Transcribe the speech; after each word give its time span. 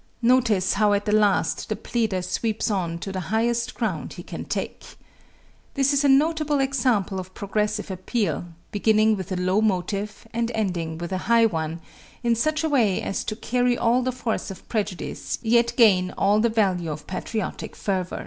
Notice 0.23 0.73
how 0.73 0.93
at 0.93 1.05
the 1.05 1.11
last 1.11 1.69
the 1.69 1.75
pleader 1.75 2.23
sweeps 2.23 2.71
on 2.71 2.97
to 2.97 3.11
the 3.11 3.19
highest 3.29 3.75
ground 3.75 4.13
he 4.13 4.23
can 4.23 4.45
take. 4.45 4.97
This 5.75 5.93
is 5.93 6.03
a 6.03 6.09
notable 6.09 6.59
example 6.59 7.19
of 7.19 7.35
progressive 7.35 7.91
appeal, 7.91 8.45
beginning 8.71 9.15
with 9.15 9.31
a 9.31 9.35
low 9.35 9.61
motive 9.61 10.27
and 10.33 10.49
ending 10.55 10.97
with 10.97 11.11
a 11.11 11.19
high 11.29 11.45
one 11.45 11.81
in 12.23 12.33
such 12.33 12.63
a 12.63 12.69
way 12.69 12.99
as 12.99 13.23
to 13.25 13.35
carry 13.35 13.77
all 13.77 14.01
the 14.01 14.11
force 14.11 14.49
of 14.49 14.67
prejudice 14.67 15.37
yet 15.43 15.71
gain 15.77 16.15
all 16.17 16.39
the 16.39 16.49
value 16.49 16.89
of 16.89 17.05
patriotic 17.05 17.75
fervor. 17.75 18.19